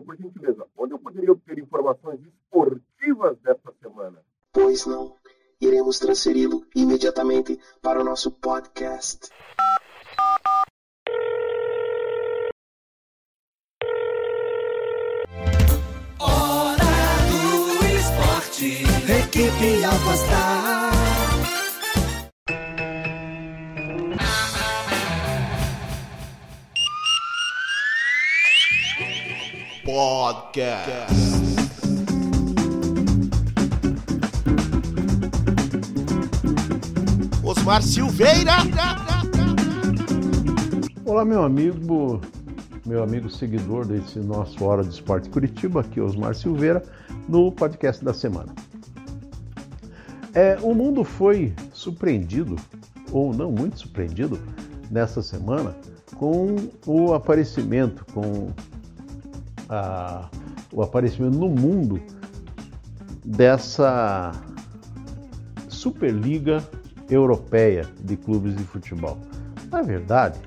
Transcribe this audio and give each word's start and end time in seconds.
Por 0.00 0.16
gentileza, 0.16 0.66
onde 0.76 0.94
eu 0.94 0.98
poderia 0.98 1.32
obter 1.32 1.58
informações 1.58 2.20
esportivas 2.20 3.38
desta 3.38 3.72
semana? 3.82 4.18
Pois 4.52 4.86
não. 4.86 5.16
Iremos 5.60 5.98
transferi-lo 5.98 6.66
imediatamente 6.74 7.58
para 7.80 8.00
o 8.00 8.04
nosso 8.04 8.30
podcast. 8.30 9.30
Hora 16.20 16.92
do 17.30 17.86
esporte. 17.86 18.82
Equipe 19.10 19.84
Alpastar. 19.84 20.63
Podcast. 30.24 31.12
Osmar 37.44 37.82
Silveira. 37.82 38.52
Olá, 41.04 41.26
meu 41.26 41.42
amigo, 41.42 42.22
meu 42.86 43.02
amigo 43.02 43.28
seguidor 43.28 43.84
desse 43.84 44.18
nosso 44.18 44.64
Hora 44.64 44.82
de 44.82 44.94
Esporte 44.94 45.28
Curitiba, 45.28 45.82
aqui 45.82 46.00
é 46.00 46.02
Osmar 46.02 46.34
Silveira, 46.34 46.82
no 47.28 47.52
podcast 47.52 48.02
da 48.02 48.14
semana. 48.14 48.54
É, 50.32 50.56
o 50.62 50.74
mundo 50.74 51.04
foi 51.04 51.52
surpreendido, 51.74 52.56
ou 53.12 53.34
não 53.34 53.52
muito 53.52 53.80
surpreendido, 53.80 54.40
nessa 54.90 55.20
semana 55.20 55.76
com 56.16 56.56
o 56.86 57.12
aparecimento, 57.12 58.06
com 58.14 58.48
a, 59.74 60.28
o 60.72 60.82
aparecimento 60.82 61.36
no 61.36 61.48
mundo 61.48 62.00
dessa 63.24 64.32
Superliga 65.68 66.62
Europeia 67.10 67.86
de 68.02 68.16
Clubes 68.16 68.56
de 68.56 68.64
Futebol. 68.64 69.18
Na 69.70 69.82
verdade, 69.82 70.38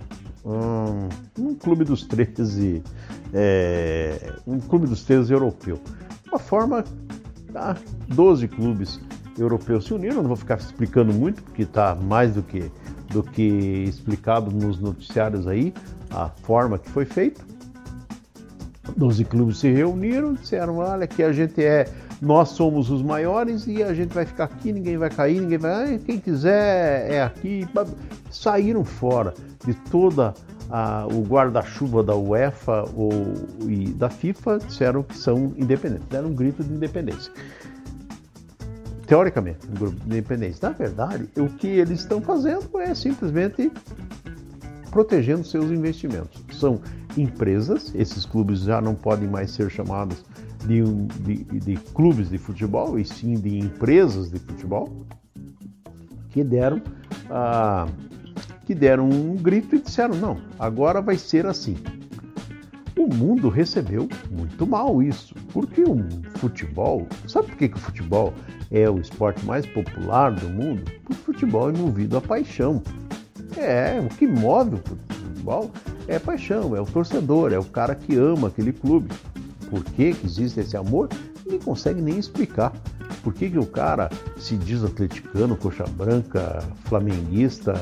um, 0.45 1.09
um 1.37 1.55
clube 1.55 1.83
dos 1.83 2.03
13, 2.05 2.81
é, 3.33 4.33
um 4.45 4.59
clube 4.59 4.87
dos 4.87 5.03
13 5.03 5.33
europeu. 5.33 5.79
Uma 6.27 6.39
forma, 6.39 6.83
tá, 7.51 7.75
12 8.07 8.47
clubes 8.47 8.99
europeus 9.37 9.85
se 9.85 9.93
uniram, 9.93 10.17
não 10.17 10.29
vou 10.29 10.37
ficar 10.37 10.57
explicando 10.57 11.13
muito, 11.13 11.43
porque 11.43 11.63
está 11.63 11.93
mais 11.95 12.33
do 12.33 12.41
que, 12.41 12.71
do 13.09 13.21
que 13.21 13.43
explicado 13.87 14.51
nos 14.51 14.79
noticiários 14.79 15.47
aí, 15.47 15.73
a 16.09 16.29
forma 16.29 16.79
que 16.79 16.89
foi 16.89 17.05
feito. 17.05 17.45
12 18.97 19.25
clubes 19.25 19.59
se 19.59 19.71
reuniram, 19.71 20.33
disseram, 20.33 20.77
olha, 20.77 21.05
que 21.05 21.21
a 21.21 21.31
gente 21.31 21.63
é, 21.63 21.87
nós 22.19 22.49
somos 22.49 22.89
os 22.89 23.03
maiores 23.03 23.67
e 23.67 23.83
a 23.83 23.93
gente 23.93 24.13
vai 24.13 24.25
ficar 24.25 24.45
aqui, 24.45 24.73
ninguém 24.73 24.97
vai 24.97 25.09
cair, 25.09 25.39
ninguém 25.39 25.59
vai, 25.59 25.99
quem 25.99 26.19
quiser 26.19 27.11
é 27.11 27.21
aqui. 27.21 27.67
Saíram 28.31 28.83
fora 28.83 29.35
de 29.63 29.75
toda 29.75 30.33
a, 30.69 31.05
o 31.05 31.21
guarda-chuva 31.21 32.03
da 32.03 32.15
UEFA 32.15 32.85
ou, 32.95 33.11
e 33.69 33.89
da 33.93 34.09
FIFA, 34.09 34.57
disseram 34.65 35.03
que 35.03 35.15
são 35.15 35.53
independentes, 35.55 36.07
deram 36.09 36.29
um 36.29 36.33
grito 36.33 36.63
de 36.63 36.73
independência. 36.73 37.31
Teoricamente, 39.05 39.59
um 39.69 39.75
grupo 39.75 39.95
de 39.95 40.05
independência. 40.07 40.67
Na 40.67 40.75
verdade, 40.75 41.29
o 41.37 41.47
que 41.47 41.67
eles 41.67 41.99
estão 41.99 42.19
fazendo 42.19 42.67
é 42.79 42.93
simplesmente 42.93 43.71
protegendo 44.91 45.45
seus 45.45 45.71
investimentos. 45.71 46.43
São 46.51 46.81
empresas, 47.17 47.93
esses 47.95 48.25
clubes 48.25 48.61
já 48.61 48.79
não 48.79 48.95
podem 48.95 49.27
mais 49.27 49.51
ser 49.51 49.69
chamados 49.69 50.23
de, 50.65 50.83
de, 51.21 51.59
de 51.59 51.75
clubes 51.93 52.29
de 52.29 52.37
futebol, 52.37 52.99
e 52.99 53.05
sim 53.05 53.33
de 53.33 53.57
empresas 53.59 54.29
de 54.29 54.39
futebol, 54.39 55.05
que 56.29 56.43
deram, 56.43 56.81
ah, 57.29 57.87
que 58.65 58.75
deram 58.75 59.09
um 59.09 59.35
grito 59.35 59.75
e 59.75 59.79
disseram: 59.79 60.15
não, 60.15 60.37
agora 60.59 61.01
vai 61.01 61.17
ser 61.17 61.45
assim. 61.45 61.75
O 62.97 63.13
mundo 63.13 63.47
recebeu 63.47 64.09
muito 64.31 64.65
mal 64.65 65.03
isso, 65.03 65.33
porque 65.53 65.83
o 65.83 66.03
futebol, 66.37 67.07
sabe 67.27 67.47
por 67.47 67.57
que, 67.57 67.69
que 67.69 67.77
o 67.77 67.79
futebol 67.79 68.33
é 68.71 68.89
o 68.89 68.99
esporte 68.99 69.45
mais 69.45 69.65
popular 69.67 70.31
do 70.31 70.49
mundo? 70.49 70.83
Porque 71.03 71.13
o 71.13 71.25
futebol 71.25 71.69
é 71.69 71.73
movido 71.73 72.17
a 72.17 72.21
paixão. 72.21 72.81
É, 73.55 73.99
o 73.99 74.09
que 74.09 74.27
move 74.27 74.75
o 74.75 74.77
futebol 75.13 75.71
é 76.07 76.17
paixão, 76.17 76.75
é 76.75 76.81
o 76.81 76.85
torcedor, 76.85 77.51
é 77.51 77.59
o 77.59 77.63
cara 77.63 77.93
que 77.93 78.15
ama 78.15 78.47
aquele 78.47 78.71
clube. 78.71 79.13
Por 79.69 79.83
que, 79.83 80.13
que 80.13 80.25
existe 80.25 80.59
esse 80.59 80.77
amor? 80.77 81.09
Ninguém 81.45 81.59
consegue 81.59 82.01
nem 82.01 82.17
explicar. 82.17 82.73
Por 83.23 83.33
que, 83.33 83.49
que 83.49 83.59
o 83.59 83.65
cara 83.65 84.09
se 84.37 84.55
diz 84.55 84.83
atleticano, 84.83 85.57
coxa 85.57 85.83
branca, 85.83 86.59
flamenguista, 86.85 87.73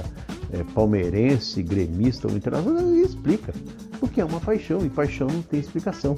é, 0.51 0.63
palmeirense, 0.73 1.61
gremista 1.61 2.27
ou 2.27 2.35
internacional? 2.35 2.81
Ninguém 2.81 3.03
explica. 3.03 3.53
Porque 3.99 4.19
é 4.19 4.25
uma 4.25 4.39
paixão 4.39 4.83
e 4.85 4.89
paixão 4.89 5.27
não 5.27 5.41
tem 5.43 5.59
explicação. 5.59 6.17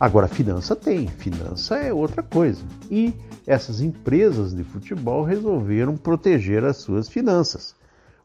Agora, 0.00 0.28
finança 0.28 0.76
tem, 0.76 1.08
finança 1.08 1.76
é 1.76 1.92
outra 1.92 2.22
coisa. 2.22 2.64
E 2.90 3.12
essas 3.46 3.80
empresas 3.80 4.54
de 4.54 4.62
futebol 4.62 5.24
resolveram 5.24 5.96
proteger 5.96 6.64
as 6.64 6.78
suas 6.78 7.08
finanças. 7.08 7.74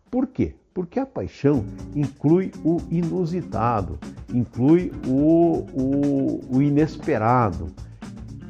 Por 0.09 0.27
quê? 0.27 0.55
Porque 0.73 0.99
a 0.99 1.05
paixão 1.05 1.65
inclui 1.95 2.51
o 2.63 2.77
inusitado, 2.89 3.99
inclui 4.33 4.91
o, 5.07 5.65
o, 5.73 6.41
o 6.49 6.61
inesperado. 6.61 7.67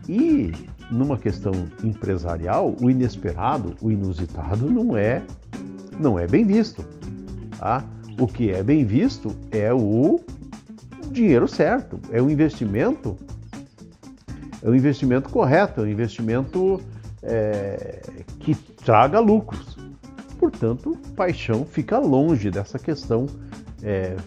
E 0.08 0.52
numa 0.90 1.18
questão 1.18 1.52
empresarial, 1.84 2.76
o 2.82 2.90
inesperado, 2.90 3.76
o 3.82 3.92
inusitado 3.92 4.70
não 4.70 4.96
é 4.96 5.22
não 6.00 6.18
é 6.18 6.28
bem 6.28 6.46
visto. 6.46 6.84
Tá? 7.58 7.84
O 8.20 8.28
que 8.28 8.52
é 8.52 8.64
bem 8.64 8.86
visto 8.86 9.36
é 9.52 9.74
o 9.74 10.20
dinheiro 11.12 11.48
certo, 11.48 12.00
é 12.12 12.22
o 12.22 12.30
investimento, 12.30 13.18
é 14.62 14.70
o 14.70 14.76
investimento 14.76 15.30
correto, 15.30 15.82
é 15.82 15.84
o 15.84 15.88
investimento 15.88 16.82
é, 17.22 18.02
que 18.40 18.56
traga 18.56 19.20
lucros. 19.20 19.73
Portanto, 20.44 20.98
paixão 21.16 21.66
fica 21.66 21.98
longe 21.98 22.52
dessa 22.52 22.78
questão 22.78 23.28
é, 23.82 24.18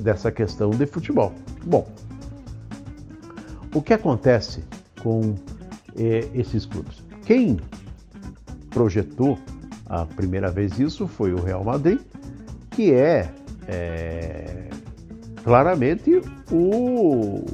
dessa 0.00 0.32
questão 0.32 0.70
de 0.70 0.84
futebol. 0.86 1.32
Bom, 1.64 1.88
o 3.72 3.80
que 3.80 3.94
acontece 3.94 4.64
com 5.00 5.36
é, 5.96 6.28
esses 6.34 6.66
clubes? 6.66 7.04
Quem 7.24 7.60
projetou 8.70 9.38
a 9.86 10.04
primeira 10.04 10.50
vez 10.50 10.80
isso 10.80 11.06
foi 11.06 11.32
o 11.32 11.40
Real 11.40 11.62
Madrid, 11.62 12.00
que 12.72 12.92
é, 12.92 13.30
é 13.68 14.68
claramente 15.44 16.20
o, 16.50 16.56
o, 16.56 17.44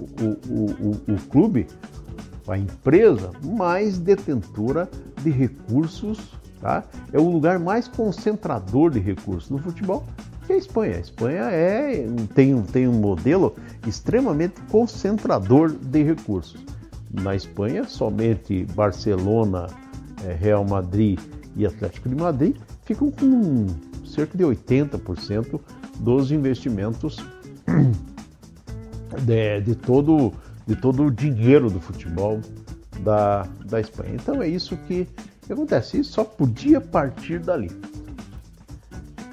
o, 0.48 1.12
o 1.12 1.20
clube, 1.28 1.66
a 2.48 2.56
empresa 2.56 3.32
mais 3.42 3.98
detentora 3.98 4.88
de 5.22 5.28
recursos 5.28 6.37
Tá? 6.60 6.84
É 7.12 7.18
o 7.18 7.30
lugar 7.30 7.58
mais 7.58 7.86
concentrador 7.86 8.90
de 8.90 8.98
recursos 8.98 9.48
no 9.48 9.58
futebol 9.58 10.04
que 10.48 10.54
é 10.54 10.56
a 10.56 10.58
Espanha. 10.58 10.96
A 10.96 11.00
Espanha 11.00 11.42
é, 11.50 12.06
tem, 12.34 12.60
tem 12.62 12.88
um 12.88 12.94
modelo 12.94 13.54
extremamente 13.86 14.60
concentrador 14.70 15.70
de 15.70 16.02
recursos. 16.02 16.58
Na 17.12 17.36
Espanha, 17.36 17.84
somente 17.84 18.64
Barcelona, 18.74 19.66
é, 20.24 20.32
Real 20.32 20.64
Madrid 20.64 21.20
e 21.54 21.66
Atlético 21.66 22.08
de 22.08 22.14
Madrid 22.14 22.56
ficam 22.84 23.10
com 23.10 23.66
cerca 24.06 24.38
de 24.38 24.44
80% 24.44 25.60
dos 26.00 26.32
investimentos 26.32 27.18
de, 29.22 29.60
de, 29.60 29.74
todo, 29.74 30.32
de 30.66 30.76
todo 30.76 31.04
o 31.04 31.10
dinheiro 31.10 31.70
do 31.70 31.78
futebol 31.78 32.40
da, 33.00 33.46
da 33.66 33.80
Espanha. 33.80 34.14
Então 34.14 34.42
é 34.42 34.48
isso 34.48 34.78
que 34.88 35.06
que 35.48 35.52
acontece? 35.54 35.98
Isso 35.98 36.12
só 36.12 36.24
podia 36.24 36.78
partir 36.78 37.40
dali. 37.40 37.70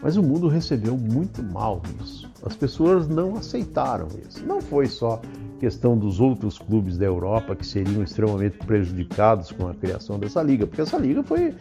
Mas 0.02 0.16
o 0.16 0.24
mundo 0.24 0.48
recebeu 0.48 0.96
muito 0.98 1.44
mal 1.44 1.82
isso. 2.02 2.30
As 2.44 2.56
pessoas 2.56 3.08
não 3.08 3.36
aceitaram 3.36 4.08
isso. 4.26 4.46
Não 4.46 4.62
foi 4.62 4.88
só 4.88 5.22
questão 5.60 5.98
dos 5.98 6.20
outros 6.22 6.58
clubes 6.58 6.98
da 6.98 7.06
Europa 7.06 7.56
que 7.56 7.66
seriam 7.66 8.04
extremamente 8.04 8.58
prejudicados 8.60 9.52
com 9.52 9.68
a 9.68 9.74
criação 9.74 10.18
dessa 10.18 10.42
liga, 10.42 10.68
porque 10.68 10.82
essa 10.82 10.98
liga 10.98 11.24
foi 11.24 11.54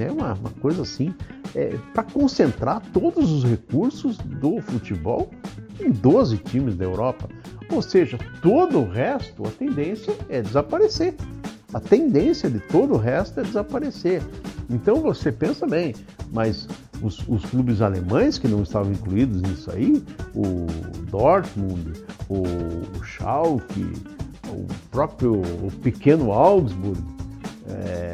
é 0.00 0.12
uma, 0.12 0.34
uma 0.34 0.50
coisa 0.60 0.82
assim, 0.82 1.14
é, 1.54 1.76
para 1.92 2.02
concentrar 2.02 2.82
todos 2.92 3.30
os 3.30 3.44
recursos 3.44 4.18
do 4.18 4.60
futebol 4.60 5.30
em 5.80 5.90
12 5.90 6.38
times 6.38 6.76
da 6.76 6.84
Europa. 6.84 7.28
Ou 7.72 7.82
seja, 7.82 8.18
todo 8.42 8.78
o 8.80 8.88
resto, 8.88 9.42
a 9.46 9.50
tendência 9.50 10.14
é 10.28 10.42
desaparecer 10.42 11.16
a 11.74 11.80
tendência 11.80 12.48
de 12.48 12.60
todo 12.60 12.94
o 12.94 12.96
resto 12.96 13.40
é 13.40 13.42
desaparecer. 13.42 14.22
Então 14.70 15.02
você 15.02 15.32
pensa 15.32 15.66
bem, 15.66 15.92
mas 16.32 16.68
os, 17.02 17.18
os, 17.28 17.44
clubes 17.46 17.82
alemães 17.82 18.38
que 18.38 18.46
não 18.46 18.62
estavam 18.62 18.92
incluídos 18.92 19.42
nisso 19.42 19.70
aí, 19.72 20.02
o 20.34 20.66
Dortmund, 21.10 21.92
o, 22.28 23.04
Schalke, 23.04 23.92
o 24.48 24.66
próprio 24.92 25.42
o 25.42 25.70
pequeno 25.82 26.30
Augsburg, 26.32 27.02
é, 27.68 28.13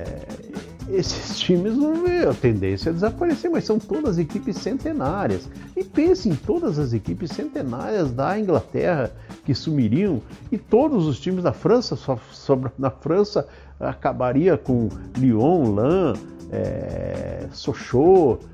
esses 0.92 1.38
times 1.38 1.76
não 1.76 2.02
vê 2.02 2.26
a 2.26 2.34
tendência 2.34 2.90
a 2.90 2.92
desaparecer, 2.92 3.50
mas 3.50 3.64
são 3.64 3.78
todas 3.78 4.18
equipes 4.18 4.56
centenárias. 4.56 5.48
E 5.76 5.84
pense 5.84 6.28
em 6.28 6.34
todas 6.34 6.78
as 6.78 6.92
equipes 6.92 7.30
centenárias 7.30 8.10
da 8.10 8.38
Inglaterra 8.38 9.12
que 9.44 9.54
sumiriam 9.54 10.20
e 10.50 10.58
todos 10.58 11.06
os 11.06 11.20
times 11.20 11.44
da 11.44 11.52
França, 11.52 11.96
só, 11.96 12.18
só 12.32 12.58
na 12.78 12.90
França 12.90 13.46
acabaria 13.78 14.58
com 14.58 14.88
Lyon, 15.16 15.74
Lan, 15.74 16.12
é, 16.50 17.46
Sochaux, 17.52 18.44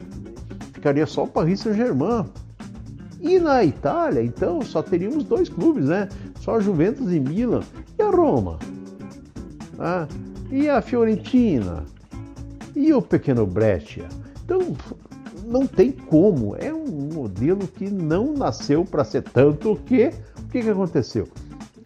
ficaria 0.73 1.06
só 1.06 1.25
o 1.25 1.29
Paris 1.29 1.61
Saint-Germain. 1.61 2.27
E 3.21 3.38
na 3.38 3.65
Itália, 3.65 4.23
então, 4.23 4.61
só 4.62 4.83
teríamos 4.83 5.25
dois 5.25 5.49
clubes, 5.49 5.87
né? 5.87 6.09
Só 6.41 6.61
Juventus 6.61 7.12
e 7.12 7.19
Milan. 7.19 7.62
E 7.99 8.03
a 8.03 8.11
Roma? 8.11 8.59
Ah, 9.79 10.06
e 10.50 10.69
a 10.69 10.81
Fiorentina? 10.81 11.85
E 12.76 12.93
o 12.93 13.00
pequeno 13.00 13.46
Brescia? 13.46 14.06
Então, 14.44 14.76
não 15.46 15.67
tem 15.67 15.90
como. 15.90 16.55
É 16.56 16.73
um 16.73 17.08
modelo 17.12 17.67
que 17.67 17.90
não 17.90 18.34
nasceu 18.34 18.84
para 18.84 19.02
ser 19.02 19.23
tanto 19.23 19.76
que 19.87 20.11
o 20.38 20.49
que, 20.49 20.61
que 20.61 20.69
aconteceu? 20.69 21.26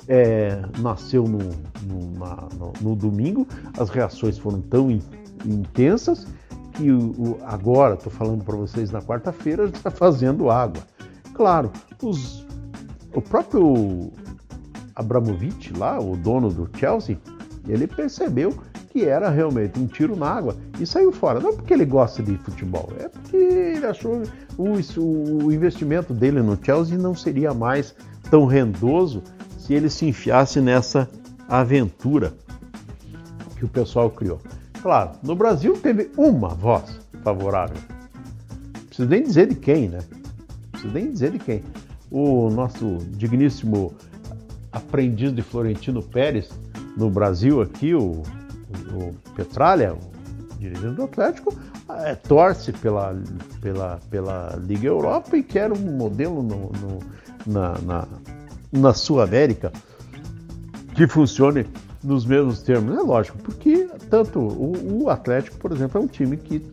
É, 0.09 0.61
nasceu 0.81 1.23
no, 1.29 1.39
no, 1.87 2.19
na, 2.19 2.49
no, 2.59 2.73
no, 2.81 2.97
domingo, 2.97 3.47
as 3.79 3.89
reações 3.89 4.37
foram 4.37 4.61
tão 4.63 4.91
in, 4.91 5.01
intensas 5.47 6.27
que 6.73 6.91
o, 6.91 7.11
o 7.13 7.39
agora, 7.45 7.95
estou 7.95 8.11
falando 8.11 8.43
para 8.43 8.57
vocês 8.57 8.91
na 8.91 9.01
quarta-feira, 9.01 9.67
está 9.73 9.93
fazendo 9.93 10.51
água. 10.51 10.83
Claro, 11.33 11.71
os, 12.03 12.45
o 13.15 13.23
próprio 13.23 14.11
Abramovich, 14.97 15.73
lá, 15.75 16.01
o 16.01 16.17
dono 16.17 16.51
do 16.51 16.69
Chelsea, 16.77 17.17
ele 17.69 17.87
percebeu 17.87 18.53
que 18.91 19.05
era 19.05 19.31
realmente 19.31 19.79
um 19.79 19.87
tiro 19.87 20.17
na 20.17 20.29
água 20.29 20.57
e 20.79 20.85
saiu 20.85 21.13
fora. 21.13 21.41
Não 21.41 21.55
porque 21.55 21.73
ele 21.73 21.85
gosta 21.85 22.23
de 22.23 22.37
futebol, 22.39 22.93
é 22.99 23.09
porque 23.09 23.37
ele 23.37 23.87
achou 23.87 24.23
o, 24.59 25.45
o 25.45 25.53
investimento 25.53 26.13
dele 26.13 26.43
no 26.43 26.59
Chelsea 26.63 26.99
não 26.99 27.15
seria 27.15 27.55
mais 27.55 27.95
tão 28.31 28.45
rendoso 28.45 29.23
se 29.59 29.73
ele 29.73 29.89
se 29.89 30.07
enfiasse 30.07 30.61
nessa 30.61 31.09
aventura 31.49 32.35
que 33.57 33.65
o 33.65 33.69
pessoal 33.69 34.11
criou. 34.11 34.41
Claro, 34.83 35.13
no 35.23 35.37
Brasil 35.37 35.75
teve 35.75 36.11
uma 36.17 36.49
voz 36.49 36.99
favorável. 37.23 37.77
Preciso 38.87 39.09
nem 39.09 39.23
dizer 39.23 39.49
de 39.49 39.55
quem, 39.55 39.89
né? 39.89 40.01
Preciso 40.73 40.93
nem 40.93 41.13
dizer 41.13 41.31
de 41.31 41.39
quem. 41.39 41.63
O 42.11 42.51
nosso 42.51 42.99
digníssimo 43.11 43.95
aprendiz 44.73 45.33
de 45.33 45.43
Florentino 45.43 46.03
Pérez 46.03 46.51
no 46.97 47.09
Brasil 47.09 47.61
aqui, 47.61 47.95
o 47.95 48.23
o 48.93 49.15
Petralha, 49.35 49.95
o 49.95 50.59
dirigente 50.59 50.95
do 50.95 51.05
Atlético, 51.05 51.55
é, 51.89 52.15
torce 52.15 52.73
pela, 52.73 53.17
pela, 53.61 53.99
pela 54.11 54.59
Liga 54.65 54.87
Europa 54.87 55.37
e 55.37 55.43
quer 55.43 55.73
um 55.73 55.97
modelo 55.97 56.43
no, 56.43 56.71
no, 56.71 56.99
na, 57.47 57.79
na, 57.79 58.09
na 58.73 58.95
Sul 58.95 59.21
América 59.21 59.73
que 60.95 61.07
funcione 61.07 61.67
nos 62.03 62.25
mesmos 62.25 62.63
termos. 62.63 62.97
É 62.97 63.01
lógico, 63.01 63.39
porque 63.39 63.89
tanto 64.09 64.39
o, 64.39 65.05
o, 65.05 65.11
Atlético, 65.11 65.57
por 65.59 65.73
exemplo, 65.73 66.01
é 66.01 66.05
um 66.05 66.07
time 66.07 66.37
que 66.37 66.65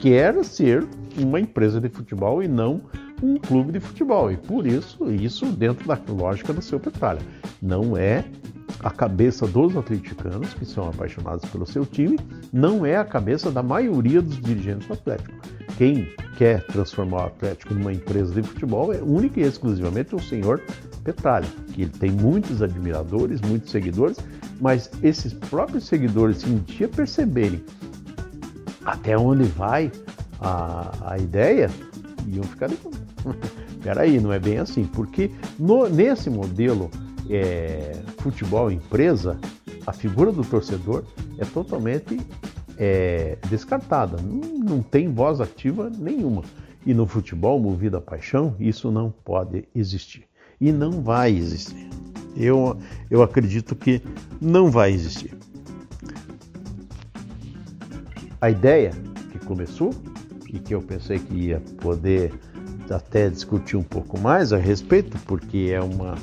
quer 0.00 0.44
ser 0.44 0.86
uma 1.16 1.40
empresa 1.40 1.80
de 1.80 1.88
futebol 1.88 2.42
e 2.42 2.48
não 2.48 2.80
um 3.22 3.36
clube 3.36 3.72
de 3.72 3.80
futebol. 3.80 4.30
E 4.30 4.36
por 4.36 4.66
isso, 4.66 5.10
isso 5.10 5.46
dentro 5.46 5.86
da 5.86 5.98
lógica 6.08 6.52
do 6.52 6.62
seu 6.62 6.78
Petralha. 6.78 7.20
Não 7.60 7.96
é 7.96 8.24
a 8.80 8.90
cabeça 8.90 9.46
dos 9.46 9.76
atleticanos, 9.76 10.54
que 10.54 10.64
são 10.64 10.88
apaixonados 10.88 11.48
pelo 11.50 11.66
seu 11.66 11.84
time, 11.84 12.18
não 12.52 12.84
é 12.86 12.96
a 12.96 13.04
cabeça 13.04 13.50
da 13.50 13.62
maioria 13.62 14.22
dos 14.22 14.40
dirigentes 14.40 14.86
do 14.86 14.94
Atlético. 14.94 15.34
Quem 15.76 16.08
quer 16.36 16.64
transformar 16.66 17.24
o 17.24 17.26
Atlético 17.26 17.74
numa 17.74 17.92
empresa 17.92 18.34
de 18.34 18.42
futebol 18.42 18.92
é 18.92 19.02
única 19.02 19.40
e 19.40 19.44
exclusivamente 19.44 20.14
o 20.14 20.20
senhor 20.20 20.62
Petralha, 21.04 21.48
que 21.72 21.82
ele 21.82 21.92
tem 21.92 22.10
muitos 22.10 22.62
admiradores, 22.62 23.40
muitos 23.40 23.70
seguidores, 23.70 24.18
mas 24.60 24.90
esses 25.02 25.32
próprios 25.32 25.86
seguidores, 25.86 26.38
se 26.38 26.48
um 26.48 26.58
dia 26.58 26.88
perceberem 26.88 27.62
até 28.84 29.16
onde 29.16 29.44
vai 29.44 29.90
a, 30.40 31.12
a 31.12 31.18
ideia, 31.18 31.70
iam 32.26 32.44
ficar. 32.44 32.70
Peraí, 33.82 34.20
não 34.20 34.32
é 34.32 34.38
bem 34.38 34.58
assim, 34.58 34.84
porque 34.84 35.30
no, 35.58 35.88
nesse 35.88 36.28
modelo 36.28 36.90
é, 37.30 37.92
futebol 38.18 38.70
empresa, 38.70 39.38
a 39.86 39.92
figura 39.92 40.32
do 40.32 40.44
torcedor 40.44 41.04
é 41.38 41.44
totalmente 41.44 42.20
é, 42.76 43.36
descartada, 43.48 44.20
não, 44.22 44.58
não 44.58 44.82
tem 44.82 45.12
voz 45.12 45.40
ativa 45.40 45.90
nenhuma. 45.98 46.42
E 46.86 46.94
no 46.94 47.06
futebol 47.06 47.60
movido 47.60 47.96
a 47.96 48.00
paixão, 48.00 48.54
isso 48.58 48.90
não 48.90 49.10
pode 49.10 49.64
existir. 49.74 50.24
E 50.60 50.72
não 50.72 51.02
vai 51.02 51.34
existir. 51.34 51.88
Eu, 52.36 52.78
eu 53.10 53.22
acredito 53.22 53.74
que 53.74 54.00
não 54.40 54.70
vai 54.70 54.92
existir. 54.92 55.36
A 58.40 58.50
ideia 58.50 58.92
que 59.32 59.38
começou 59.40 59.92
e 60.48 60.58
que 60.58 60.74
eu 60.74 60.80
pensei 60.80 61.18
que 61.18 61.34
ia 61.34 61.60
poder 61.80 62.32
até 62.88 63.28
discutir 63.28 63.76
um 63.76 63.82
pouco 63.82 64.18
mais 64.18 64.52
a 64.52 64.56
respeito, 64.56 65.18
porque 65.26 65.70
é 65.72 65.80
uma 65.80 66.14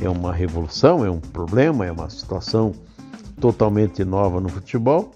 é 0.00 0.08
uma 0.08 0.32
revolução, 0.32 1.04
é 1.04 1.10
um 1.10 1.20
problema, 1.20 1.86
é 1.86 1.92
uma 1.92 2.08
situação 2.08 2.72
totalmente 3.40 4.04
nova 4.04 4.40
no 4.40 4.48
futebol, 4.48 5.12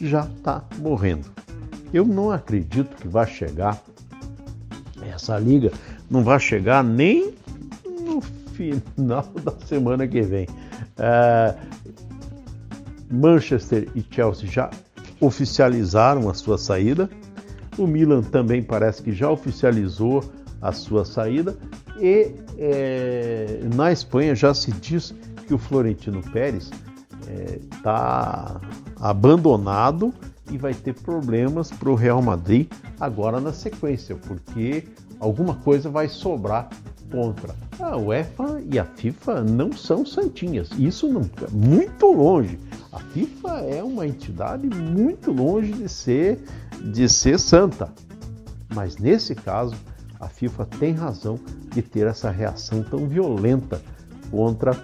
já 0.00 0.24
está 0.24 0.64
morrendo. 0.78 1.26
Eu 1.92 2.04
não 2.04 2.30
acredito 2.30 2.96
que 2.96 3.06
vai 3.06 3.26
chegar, 3.26 3.82
essa 5.02 5.38
liga 5.38 5.70
não 6.10 6.24
vai 6.24 6.40
chegar 6.40 6.82
nem 6.82 7.34
no 8.00 8.20
final 8.20 9.22
da 9.44 9.52
semana 9.66 10.06
que 10.08 10.22
vem. 10.22 10.46
É, 10.98 11.54
Manchester 13.10 13.88
e 13.94 14.04
Chelsea 14.10 14.48
já 14.48 14.70
oficializaram 15.20 16.28
a 16.28 16.34
sua 16.34 16.58
saída. 16.58 17.08
O 17.76 17.86
Milan 17.86 18.22
também 18.22 18.62
parece 18.62 19.02
que 19.02 19.12
já 19.12 19.30
oficializou 19.30 20.24
a 20.60 20.72
sua 20.72 21.04
saída 21.04 21.56
e 22.00 22.32
é, 22.58 23.60
na 23.74 23.92
Espanha 23.92 24.34
já 24.34 24.52
se 24.54 24.72
diz 24.72 25.14
que 25.46 25.54
o 25.54 25.58
Florentino 25.58 26.22
Pérez 26.32 26.70
está 27.72 28.60
é, 28.60 28.66
abandonado 29.00 30.12
e 30.50 30.58
vai 30.58 30.74
ter 30.74 30.94
problemas 30.94 31.70
para 31.70 31.90
o 31.90 31.94
Real 31.94 32.20
Madrid 32.20 32.70
agora 33.00 33.40
na 33.40 33.52
sequência, 33.52 34.14
porque 34.16 34.84
alguma 35.18 35.54
coisa 35.56 35.88
vai 35.88 36.08
sobrar 36.08 36.68
contra. 37.10 37.54
A 37.78 37.96
UEFA 37.96 38.62
e 38.70 38.78
a 38.78 38.84
FIFA 38.84 39.42
não 39.42 39.72
são 39.72 40.04
santinhas, 40.04 40.70
isso 40.78 41.08
não 41.08 41.22
muito 41.52 42.06
longe. 42.12 42.58
A 42.92 42.98
FIFA 42.98 43.60
é 43.60 43.82
uma 43.82 44.06
entidade 44.06 44.66
muito 44.68 45.32
longe 45.32 45.72
de 45.72 45.88
ser 45.88 46.44
de 46.92 47.08
ser 47.08 47.38
santa. 47.38 47.92
Mas 48.74 48.98
nesse 48.98 49.34
caso, 49.34 49.76
a 50.24 50.28
FIFA 50.28 50.64
tem 50.78 50.94
razão 50.94 51.38
de 51.72 51.82
ter 51.82 52.06
essa 52.06 52.30
reação 52.30 52.82
tão 52.82 53.06
violenta 53.06 53.80
contra 54.30 54.74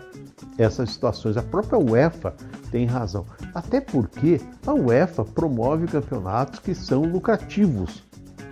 essas 0.58 0.90
situações. 0.90 1.36
A 1.36 1.42
própria 1.42 1.78
UEFA 1.78 2.34
tem 2.70 2.84
razão. 2.84 3.24
Até 3.54 3.80
porque 3.80 4.38
a 4.66 4.74
UEFA 4.74 5.24
promove 5.24 5.86
campeonatos 5.86 6.60
que 6.60 6.74
são 6.74 7.02
lucrativos, 7.02 8.02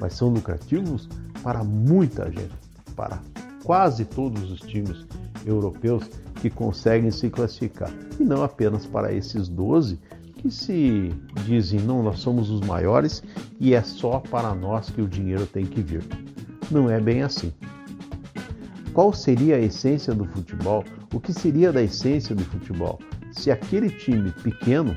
mas 0.00 0.14
são 0.14 0.28
lucrativos 0.30 1.08
para 1.42 1.62
muita 1.62 2.30
gente, 2.30 2.54
para 2.96 3.20
quase 3.64 4.06
todos 4.06 4.50
os 4.50 4.60
times 4.60 5.06
europeus 5.44 6.04
que 6.36 6.48
conseguem 6.48 7.10
se 7.10 7.28
classificar, 7.28 7.90
e 8.18 8.24
não 8.24 8.42
apenas 8.42 8.86
para 8.86 9.12
esses 9.12 9.48
12 9.48 9.98
que 10.36 10.50
se 10.50 11.12
dizem 11.44 11.80
não, 11.80 12.02
nós 12.02 12.20
somos 12.20 12.48
os 12.48 12.60
maiores 12.60 13.22
e 13.58 13.74
é 13.74 13.82
só 13.82 14.20
para 14.20 14.54
nós 14.54 14.88
que 14.88 15.02
o 15.02 15.08
dinheiro 15.08 15.46
tem 15.46 15.66
que 15.66 15.82
vir. 15.82 16.27
Não 16.70 16.90
é 16.90 17.00
bem 17.00 17.22
assim. 17.22 17.52
Qual 18.92 19.12
seria 19.12 19.56
a 19.56 19.60
essência 19.60 20.14
do 20.14 20.24
futebol? 20.26 20.84
O 21.14 21.20
que 21.20 21.32
seria 21.32 21.72
da 21.72 21.82
essência 21.82 22.34
do 22.34 22.44
futebol 22.44 22.98
se 23.32 23.50
aquele 23.50 23.88
time 23.90 24.32
pequeno 24.42 24.96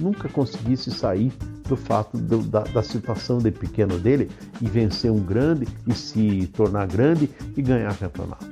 nunca 0.00 0.28
conseguisse 0.28 0.90
sair 0.90 1.32
do 1.68 1.76
fato 1.76 2.16
do, 2.18 2.38
da, 2.38 2.60
da, 2.60 2.82
situação 2.82 3.38
de 3.38 3.50
pequeno 3.50 3.98
dele 3.98 4.30
e 4.60 4.66
vencer 4.66 5.12
um 5.12 5.20
grande 5.20 5.68
e 5.86 5.94
se 5.94 6.46
tornar 6.48 6.86
grande 6.86 7.30
e 7.56 7.62
ganhar 7.62 7.96
campeonatos? 7.96 8.48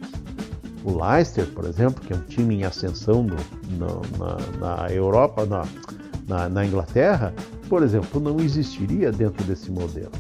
O 0.85 1.03
Leicester, 1.03 1.47
por 1.49 1.65
exemplo, 1.65 2.01
que 2.05 2.13
é 2.13 2.17
um 2.17 2.23
time 2.23 2.57
em 2.57 2.65
ascensão 2.65 3.23
no, 3.23 3.37
no, 3.79 4.03
na, 4.19 4.77
na, 4.77 4.93
Europa, 4.93 5.45
na, 5.45 5.67
na, 6.29 6.49
na 6.49 6.65
Inglaterra, 6.65 7.35
por 7.69 7.83
exemplo, 7.83 8.21
não 8.21 8.39
existiria 8.41 9.11
dentro 9.11 9.45
desse 9.45 9.71
modelo 9.71 10.13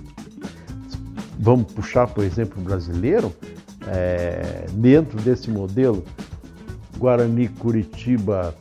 vamos 1.41 1.73
puxar, 1.73 2.07
por 2.07 2.23
exemplo, 2.23 2.61
o 2.61 2.65
brasileiro, 2.65 3.35
é, 3.87 4.67
dentro 4.75 5.19
desse 5.23 5.51
modelo, 5.51 6.05
Guarani, 6.99 7.49
Curitiba, 7.49 8.55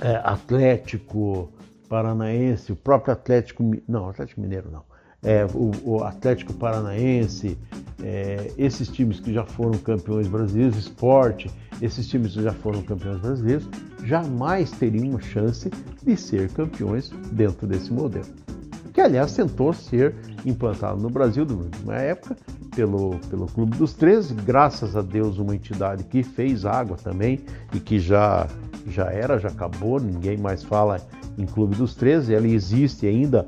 é, 0.00 0.20
Atlético 0.22 1.50
Paranaense, 1.88 2.72
o 2.72 2.76
próprio 2.76 3.14
Atlético, 3.14 3.64
não, 3.88 4.10
Atlético 4.10 4.40
Mineiro 4.42 4.70
não, 4.70 4.82
é, 5.22 5.46
o, 5.54 5.72
o 5.82 6.04
Atlético 6.04 6.52
Paranaense, 6.52 7.56
é, 8.02 8.52
esses 8.58 8.88
times 8.88 9.18
que 9.18 9.32
já 9.32 9.44
foram 9.44 9.78
campeões 9.78 10.28
brasileiros, 10.28 10.76
esporte, 10.76 11.50
esses 11.80 12.06
times 12.06 12.34
que 12.34 12.42
já 12.42 12.52
foram 12.52 12.82
campeões 12.82 13.18
brasileiros, 13.20 13.66
jamais 14.04 14.70
teriam 14.72 15.18
chance 15.18 15.70
de 16.02 16.16
ser 16.18 16.50
campeões 16.50 17.08
dentro 17.32 17.66
desse 17.66 17.90
modelo. 17.90 18.26
Que, 18.96 19.02
aliás, 19.02 19.34
tentou 19.34 19.74
ser 19.74 20.14
implantado 20.46 20.98
no 20.98 21.10
Brasil 21.10 21.46
uma 21.84 21.96
época 21.96 22.34
pelo, 22.74 23.18
pelo 23.28 23.44
Clube 23.44 23.76
dos 23.76 23.92
13, 23.92 24.32
graças 24.32 24.96
a 24.96 25.02
Deus, 25.02 25.36
uma 25.36 25.54
entidade 25.54 26.02
que 26.04 26.22
fez 26.22 26.64
água 26.64 26.96
também 26.96 27.44
e 27.74 27.78
que 27.78 27.98
já, 27.98 28.48
já 28.86 29.12
era, 29.12 29.38
já 29.38 29.48
acabou, 29.48 30.00
ninguém 30.00 30.38
mais 30.38 30.64
fala 30.64 30.98
em 31.36 31.44
Clube 31.44 31.76
dos 31.76 31.94
13, 31.94 32.34
ela 32.34 32.48
existe 32.48 33.06
ainda 33.06 33.46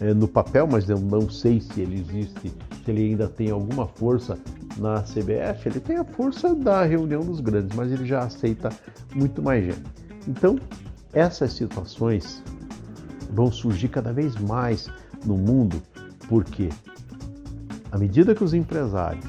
é, 0.00 0.14
no 0.14 0.28
papel, 0.28 0.68
mas 0.70 0.88
eu 0.88 1.00
não 1.00 1.28
sei 1.28 1.60
se 1.60 1.80
ele 1.80 2.00
existe, 2.00 2.52
se 2.84 2.90
ele 2.92 3.02
ainda 3.02 3.26
tem 3.26 3.50
alguma 3.50 3.88
força 3.88 4.38
na 4.78 5.02
CBF. 5.02 5.70
Ele 5.70 5.80
tem 5.80 5.96
a 5.96 6.04
força 6.04 6.54
da 6.54 6.84
reunião 6.84 7.22
dos 7.22 7.40
grandes, 7.40 7.76
mas 7.76 7.90
ele 7.90 8.06
já 8.06 8.20
aceita 8.20 8.70
muito 9.12 9.42
mais 9.42 9.64
gente. 9.64 9.82
Então, 10.28 10.56
essas 11.12 11.52
situações 11.52 12.44
vão 13.34 13.50
surgir 13.50 13.88
cada 13.88 14.12
vez 14.12 14.36
mais 14.36 14.88
no 15.26 15.36
mundo, 15.36 15.82
porque 16.28 16.68
à 17.90 17.98
medida 17.98 18.34
que 18.34 18.44
os 18.44 18.54
empresários 18.54 19.26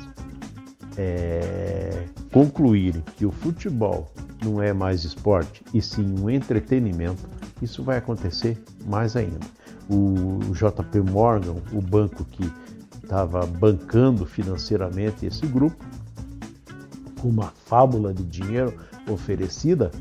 é, 0.95 2.05
concluírem 2.31 3.03
que 3.17 3.25
o 3.25 3.31
futebol 3.31 4.11
não 4.43 4.61
é 4.61 4.71
mais 4.71 5.03
esporte 5.03 5.63
e 5.73 5.81
sim 5.81 6.15
um 6.19 6.29
entretenimento, 6.29 7.27
isso 7.61 7.83
vai 7.83 7.97
acontecer 7.97 8.61
mais 8.85 9.15
ainda. 9.15 9.39
O 9.89 10.39
JP 10.53 10.99
Morgan, 11.11 11.55
o 11.73 11.81
banco 11.81 12.23
que 12.25 12.51
estava 13.03 13.45
bancando 13.45 14.25
financeiramente 14.25 15.25
esse 15.25 15.45
grupo, 15.47 15.83
com 17.19 17.29
uma 17.29 17.51
fábula 17.65 18.13
de 18.13 18.23
dinheiro 18.23 18.73
oferecida, 19.07 19.91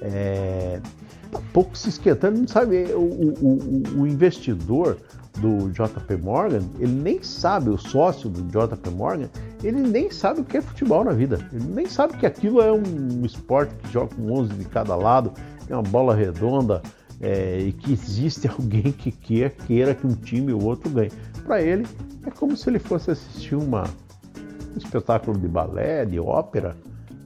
é, 0.00 0.80
tá 1.30 1.40
pouco 1.52 1.76
se 1.76 1.88
esquentando, 1.88 2.40
não 2.40 2.48
sabe, 2.48 2.84
o, 2.94 3.00
o, 3.00 4.00
o, 4.00 4.06
investidor 4.06 4.98
do 5.38 5.70
JP 5.70 6.16
Morgan, 6.16 6.62
ele 6.78 6.92
nem 6.92 7.22
sabe, 7.22 7.70
o 7.70 7.78
sócio 7.78 8.28
do 8.28 8.42
JP 8.42 8.90
Morgan, 8.90 9.28
ele 9.62 9.80
nem 9.80 10.10
sabe 10.10 10.40
o 10.40 10.44
que 10.44 10.56
é 10.56 10.62
futebol 10.62 11.04
na 11.04 11.12
vida. 11.12 11.38
Ele 11.52 11.64
nem 11.64 11.86
sabe 11.86 12.16
que 12.16 12.26
aquilo 12.26 12.60
é 12.60 12.72
um 12.72 13.24
esporte 13.24 13.74
que 13.76 13.92
joga 13.92 14.14
com 14.14 14.32
11 14.32 14.54
de 14.54 14.64
cada 14.64 14.96
lado, 14.96 15.32
tem 15.66 15.76
uma 15.76 15.82
bola 15.82 16.14
redonda, 16.14 16.82
é, 17.20 17.58
e 17.58 17.72
que 17.72 17.92
existe 17.92 18.48
alguém 18.48 18.92
que 18.92 19.10
queira, 19.10 19.50
queira 19.50 19.94
que 19.94 20.06
um 20.06 20.14
time 20.14 20.52
ou 20.52 20.64
outro 20.64 20.90
ganhe. 20.90 21.12
Para 21.44 21.62
ele, 21.62 21.86
é 22.26 22.30
como 22.30 22.56
se 22.56 22.68
ele 22.68 22.78
fosse 22.78 23.10
assistir 23.10 23.54
uma, 23.54 23.84
um 23.84 24.78
espetáculo 24.78 25.38
de 25.38 25.48
balé, 25.48 26.04
de 26.04 26.18
ópera, 26.18 26.76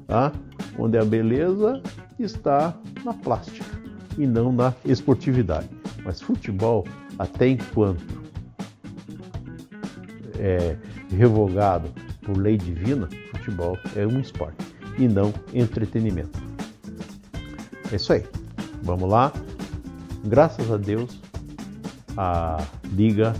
tá? 0.06 0.32
onde 0.78 0.96
a 0.96 1.04
beleza 1.04 1.82
está 2.18 2.74
na 3.04 3.12
plástica 3.12 3.71
e 4.18 4.26
não 4.26 4.52
na 4.52 4.74
esportividade. 4.84 5.68
Mas 6.04 6.20
futebol, 6.20 6.86
até 7.18 7.48
enquanto 7.48 8.22
é 10.38 10.76
revogado 11.10 11.88
por 12.22 12.36
lei 12.36 12.56
divina, 12.56 13.08
futebol 13.30 13.78
é 13.96 14.06
um 14.06 14.20
esporte 14.20 14.64
e 14.98 15.08
não 15.08 15.32
entretenimento. 15.54 16.40
É 17.90 17.96
isso 17.96 18.12
aí. 18.12 18.24
Vamos 18.82 19.08
lá. 19.08 19.32
Graças 20.24 20.70
a 20.70 20.76
Deus, 20.76 21.20
a 22.16 22.62
liga 22.92 23.34